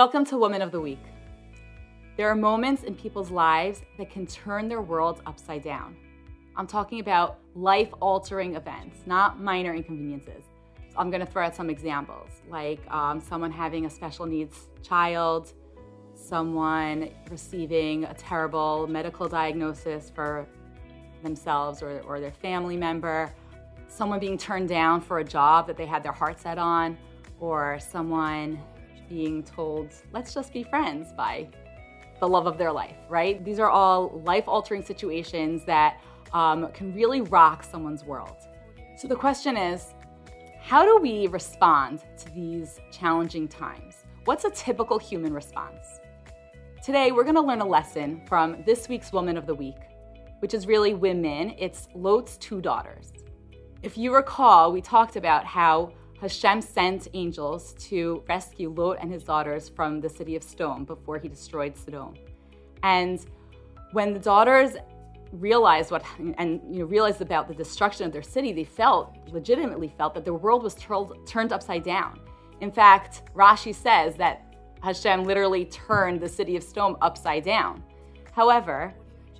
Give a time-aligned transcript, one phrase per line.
[0.00, 1.04] Welcome to Woman of the Week.
[2.16, 5.94] There are moments in people's lives that can turn their world upside down.
[6.56, 10.44] I'm talking about life altering events, not minor inconveniences.
[10.88, 14.70] So I'm going to throw out some examples, like um, someone having a special needs
[14.82, 15.52] child,
[16.14, 20.46] someone receiving a terrible medical diagnosis for
[21.22, 23.34] themselves or, or their family member,
[23.88, 26.96] someone being turned down for a job that they had their heart set on,
[27.38, 28.58] or someone
[29.10, 31.48] being told, let's just be friends by
[32.20, 33.44] the love of their life, right?
[33.44, 36.00] These are all life altering situations that
[36.32, 38.36] um, can really rock someone's world.
[38.96, 39.94] So the question is
[40.62, 44.04] how do we respond to these challenging times?
[44.26, 46.00] What's a typical human response?
[46.84, 49.76] Today, we're gonna learn a lesson from this week's Woman of the Week,
[50.38, 51.54] which is really women.
[51.58, 53.12] It's Lot's two daughters.
[53.82, 59.24] If you recall, we talked about how Hashem sent angels to rescue Lot and his
[59.24, 62.14] daughters from the city of Sodom before he destroyed Sodom.
[62.82, 63.24] And
[63.92, 64.76] when the daughters
[65.32, 66.04] realized what
[66.38, 70.24] and you know realized about the destruction of their city, they felt legitimately felt that
[70.24, 72.20] their world was turned upside down.
[72.60, 77.82] In fact, Rashi says that Hashem literally turned the city of Sodom upside down.
[78.32, 78.94] However,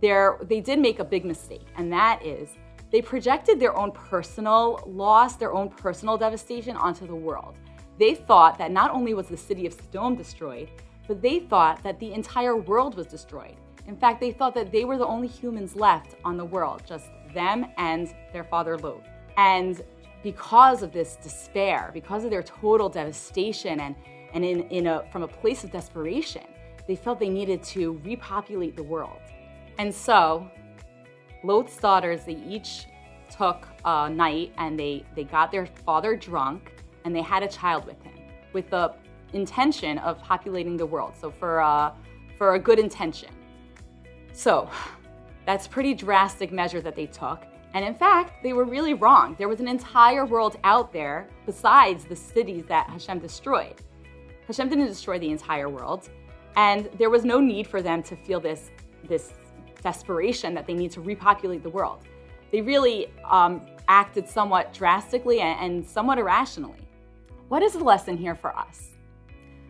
[0.00, 2.50] there, they did make a big mistake, and that is
[2.92, 7.56] they projected their own personal loss, their own personal devastation onto the world.
[7.98, 10.70] They thought that not only was the city of Sodom destroyed,
[11.08, 13.56] but they thought that the entire world was destroyed.
[13.86, 17.06] In fact, they thought that they were the only humans left on the world, just
[17.34, 19.02] them and their father Lot.
[19.36, 19.82] And
[20.22, 23.96] because of this despair, because of their total devastation and
[24.34, 26.46] and in, in a, from a place of desperation,
[26.86, 29.20] they felt they needed to repopulate the world.
[29.78, 30.50] And so,
[31.44, 32.86] Lot's daughters, they each
[33.30, 36.72] took a night and they, they got their father drunk
[37.04, 38.12] and they had a child with him
[38.52, 38.92] with the
[39.32, 41.14] intention of populating the world.
[41.20, 41.92] So, for, uh,
[42.36, 43.30] for a good intention.
[44.32, 44.68] So,
[45.46, 47.42] that's pretty drastic measure that they took.
[47.74, 49.34] And in fact, they were really wrong.
[49.38, 53.76] There was an entire world out there besides the cities that Hashem destroyed.
[54.46, 56.10] Hashem didn't destroy the entire world,
[56.56, 58.70] and there was no need for them to feel this,
[59.08, 59.32] this
[59.82, 62.04] desperation that they need to repopulate the world.
[62.50, 66.88] They really um, acted somewhat drastically and, and somewhat irrationally.
[67.48, 68.90] What is the lesson here for us?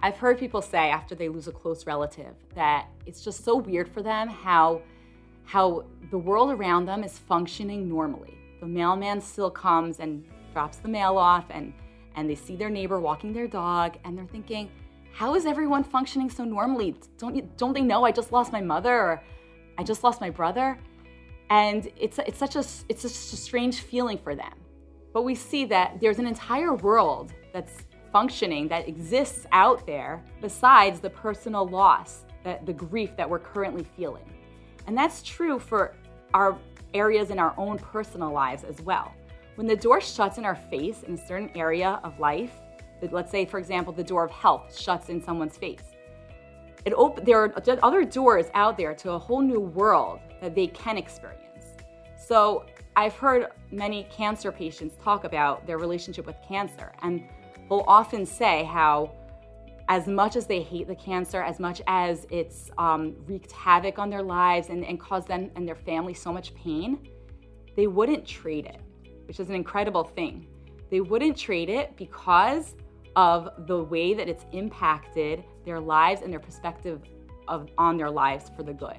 [0.00, 3.88] I've heard people say after they lose a close relative that it's just so weird
[3.88, 4.82] for them how,
[5.44, 8.36] how the world around them is functioning normally.
[8.60, 11.72] The mailman still comes and drops the mail off, and
[12.14, 14.70] and they see their neighbor walking their dog and they're thinking,
[15.12, 16.94] how is everyone functioning so normally?
[17.18, 19.22] Don't, you, don't they know I just lost my mother or
[19.78, 20.78] I just lost my brother?
[21.50, 24.52] And it's, it's, such a, it's just a strange feeling for them.
[25.12, 31.00] But we see that there's an entire world that's functioning, that exists out there, besides
[31.00, 34.24] the personal loss, that, the grief that we're currently feeling.
[34.86, 35.94] And that's true for
[36.32, 36.58] our
[36.94, 39.12] areas in our own personal lives as well.
[39.56, 42.52] When the door shuts in our face in a certain area of life,
[43.10, 45.82] let's say, for example, the door of health shuts in someone's face,
[46.84, 47.52] it op- there are
[47.82, 51.66] other doors out there to a whole new world that they can experience.
[52.16, 57.24] So I've heard many cancer patients talk about their relationship with cancer, and
[57.68, 59.12] they'll often say how,
[59.88, 64.10] as much as they hate the cancer, as much as it's um, wreaked havoc on
[64.10, 67.08] their lives and, and caused them and their family so much pain,
[67.76, 68.80] they wouldn't trade it
[69.26, 70.46] which is an incredible thing.
[70.90, 72.74] They wouldn't trade it because
[73.16, 77.02] of the way that it's impacted their lives and their perspective
[77.48, 78.98] of, on their lives for the good.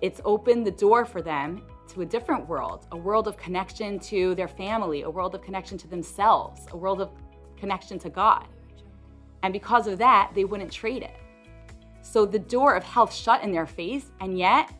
[0.00, 4.34] It's opened the door for them to a different world, a world of connection to
[4.34, 7.10] their family, a world of connection to themselves, a world of
[7.56, 8.46] connection to God.
[9.42, 11.16] And because of that, they wouldn't trade it.
[12.02, 14.72] So the door of health shut in their face, and yet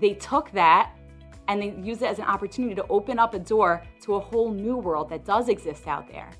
[0.00, 0.92] they took that
[1.48, 4.50] and they use it as an opportunity to open up a door to a whole
[4.50, 6.30] new world that does exist out there.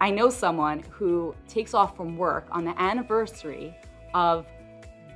[0.00, 3.76] I know someone who takes off from work on the anniversary
[4.14, 4.46] of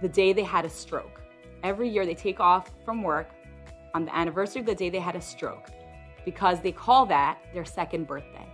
[0.00, 1.20] the day they had a stroke.
[1.62, 3.30] Every year they take off from work
[3.94, 5.70] on the anniversary of the day they had a stroke
[6.24, 8.48] because they call that their second birthday.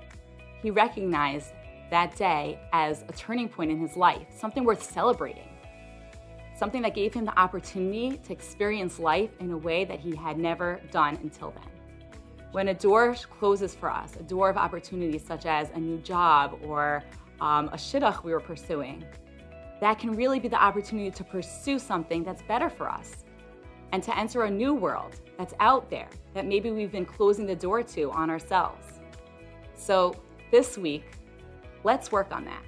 [0.63, 1.53] He recognized
[1.91, 5.49] that day as a turning point in his life, something worth celebrating
[6.59, 10.37] something that gave him the opportunity to experience life in a way that he had
[10.37, 11.78] never done until then.
[12.53, 16.59] When a door closes for us, a door of opportunity such as a new job
[16.65, 17.03] or
[17.43, 19.05] um, a shidduch we were pursuing,
[19.83, 23.25] that can really be the opportunity to pursue something that's better for us
[23.93, 27.55] and to enter a new world that's out there that maybe we've been closing the
[27.55, 29.01] door to on ourselves.
[29.75, 30.17] So
[30.51, 31.05] this week,
[31.85, 32.63] let's work on that.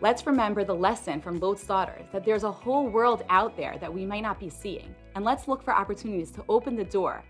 [0.00, 3.92] Let's remember the lesson from Lot's daughters that there's a whole world out there that
[3.92, 4.94] we might not be seeing.
[5.16, 7.22] And let's look for opportunities to open the door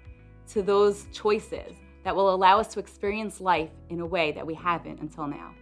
[0.49, 4.55] to those choices that will allow us to experience life in a way that we
[4.55, 5.55] haven't until now.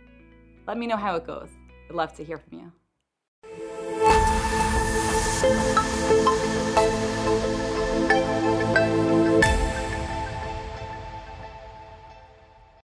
[0.67, 1.49] Let me know how it goes.
[1.89, 2.73] I'd love to hear from you.